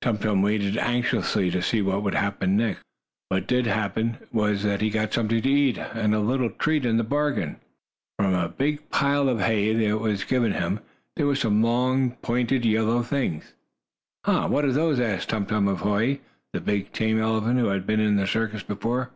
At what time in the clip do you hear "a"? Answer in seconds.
6.14-6.20, 18.18-18.26